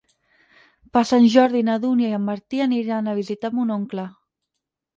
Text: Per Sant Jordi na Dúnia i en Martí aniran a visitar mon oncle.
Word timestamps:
Per 0.97 1.03
Sant 1.09 1.27
Jordi 1.33 1.61
na 1.67 1.75
Dúnia 1.85 2.09
i 2.13 2.17
en 2.21 2.25
Martí 2.31 2.63
aniran 2.67 3.07
a 3.13 3.17
visitar 3.21 3.55
mon 3.61 3.77
oncle. 3.79 4.11